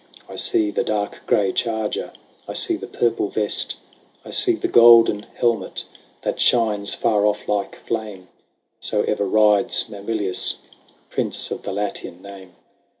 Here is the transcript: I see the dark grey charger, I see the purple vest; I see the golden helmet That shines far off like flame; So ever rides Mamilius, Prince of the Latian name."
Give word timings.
I 0.27 0.33
see 0.35 0.71
the 0.71 0.83
dark 0.83 1.21
grey 1.27 1.51
charger, 1.53 2.11
I 2.47 2.53
see 2.53 2.75
the 2.75 2.87
purple 2.87 3.27
vest; 3.29 3.75
I 4.25 4.31
see 4.31 4.53
the 4.55 4.67
golden 4.67 5.27
helmet 5.35 5.83
That 6.23 6.39
shines 6.39 6.95
far 6.95 7.23
off 7.27 7.47
like 7.47 7.75
flame; 7.75 8.27
So 8.79 9.03
ever 9.03 9.25
rides 9.27 9.89
Mamilius, 9.89 10.57
Prince 11.11 11.51
of 11.51 11.61
the 11.61 11.71
Latian 11.71 12.19
name." 12.19 12.55